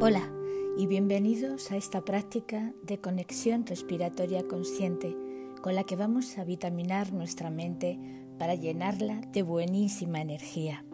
[0.00, 0.32] Hola
[0.76, 5.16] y bienvenidos a esta práctica de conexión respiratoria consciente
[5.60, 7.98] con la que vamos a vitaminar nuestra mente
[8.38, 10.84] para llenarla de buenísima energía.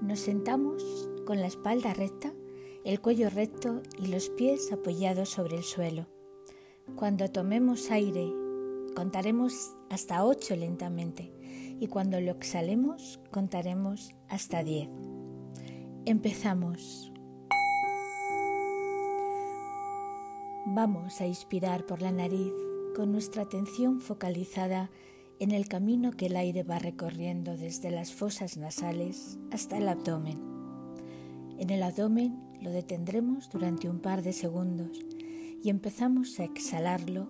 [0.00, 2.32] Nos sentamos con la espalda recta,
[2.86, 6.06] el cuello recto y los pies apoyados sobre el suelo.
[6.96, 8.32] Cuando tomemos aire,
[8.96, 11.34] contaremos hasta 8 lentamente
[11.78, 14.88] y cuando lo exhalemos, contaremos hasta 10.
[16.06, 17.11] Empezamos.
[20.64, 22.52] Vamos a inspirar por la nariz
[22.94, 24.90] con nuestra atención focalizada
[25.40, 30.38] en el camino que el aire va recorriendo desde las fosas nasales hasta el abdomen.
[31.58, 35.00] En el abdomen lo detendremos durante un par de segundos
[35.64, 37.26] y empezamos a exhalarlo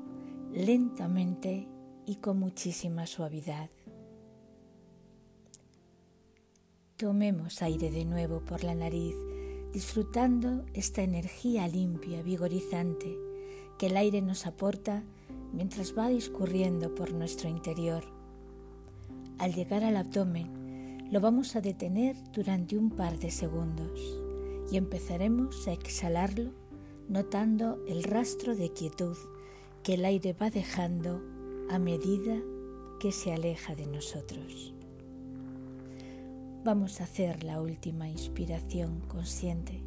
[0.53, 1.67] lentamente
[2.05, 3.71] y con muchísima suavidad.
[6.99, 9.17] Tomemos aire de nuevo por la nariz
[9.73, 13.17] disfrutando esta energía limpia, vigorizante,
[13.78, 15.03] que el aire nos aporta
[15.53, 18.05] mientras va discurriendo por nuestro interior.
[19.39, 24.00] Al llegar al abdomen, lo vamos a detener durante un par de segundos
[24.70, 26.53] y empezaremos a exhalarlo
[27.09, 29.17] notando el rastro de quietud
[29.83, 31.20] que el aire va dejando
[31.69, 32.39] a medida
[33.00, 34.73] que se aleja de nosotros.
[36.65, 39.83] Vamos a hacer la última inspiración consciente,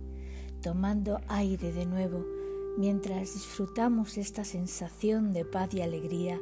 [0.61, 2.34] tomando aire de nuevo
[2.77, 6.39] mientras disfrutamos esta sensación de paz y alegría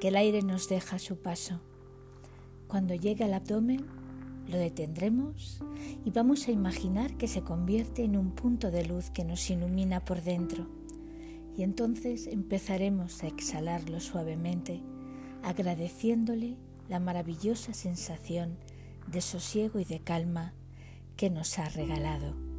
[0.00, 1.60] que el aire nos deja a su paso.
[2.68, 3.86] Cuando llegue al abdomen,
[4.48, 5.62] lo detendremos
[6.04, 10.04] y vamos a imaginar que se convierte en un punto de luz que nos ilumina
[10.04, 10.66] por dentro.
[11.56, 14.82] Y entonces empezaremos a exhalarlo suavemente,
[15.42, 16.56] agradeciéndole
[16.88, 18.56] la maravillosa sensación
[19.06, 20.54] de sosiego y de calma
[21.16, 22.49] que nos ha regalado.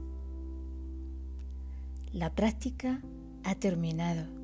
[2.14, 3.02] La práctica
[3.46, 4.41] ha terminado